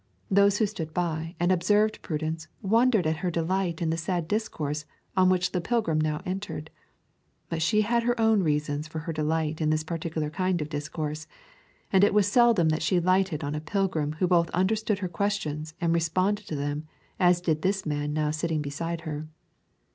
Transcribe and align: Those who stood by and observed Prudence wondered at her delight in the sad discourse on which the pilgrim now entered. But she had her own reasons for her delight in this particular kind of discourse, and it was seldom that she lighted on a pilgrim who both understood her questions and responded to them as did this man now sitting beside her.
Those 0.31 0.57
who 0.57 0.65
stood 0.65 0.95
by 0.95 1.35
and 1.39 1.51
observed 1.51 2.01
Prudence 2.01 2.47
wondered 2.63 3.05
at 3.05 3.17
her 3.17 3.29
delight 3.29 3.83
in 3.83 3.91
the 3.91 3.97
sad 3.97 4.27
discourse 4.27 4.83
on 5.15 5.29
which 5.29 5.51
the 5.51 5.61
pilgrim 5.61 6.01
now 6.01 6.23
entered. 6.25 6.71
But 7.49 7.61
she 7.61 7.81
had 7.81 8.01
her 8.01 8.19
own 8.19 8.41
reasons 8.41 8.87
for 8.87 8.97
her 8.97 9.13
delight 9.13 9.61
in 9.61 9.69
this 9.69 9.83
particular 9.83 10.31
kind 10.31 10.59
of 10.59 10.69
discourse, 10.69 11.27
and 11.93 12.03
it 12.03 12.15
was 12.15 12.25
seldom 12.25 12.69
that 12.69 12.81
she 12.81 12.99
lighted 12.99 13.43
on 13.43 13.53
a 13.53 13.61
pilgrim 13.61 14.13
who 14.13 14.25
both 14.25 14.49
understood 14.55 14.97
her 14.97 15.07
questions 15.07 15.75
and 15.79 15.93
responded 15.93 16.47
to 16.47 16.55
them 16.55 16.87
as 17.19 17.39
did 17.39 17.61
this 17.61 17.85
man 17.85 18.11
now 18.11 18.31
sitting 18.31 18.63
beside 18.63 19.01
her. 19.01 19.27